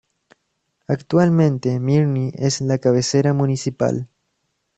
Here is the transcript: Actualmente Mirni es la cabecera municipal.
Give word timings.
Actualmente 0.87 1.79
Mirni 1.79 2.31
es 2.33 2.59
la 2.61 2.79
cabecera 2.79 3.33
municipal. 3.35 4.07